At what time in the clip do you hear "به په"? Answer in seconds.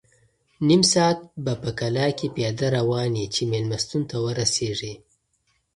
1.43-1.69